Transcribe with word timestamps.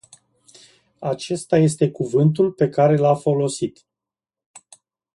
Acesta 0.99 1.57
este 1.57 1.91
cuvântul 1.91 2.51
pe 2.51 2.69
care 2.69 2.97
l-a 2.97 3.15
folosit. 3.15 3.85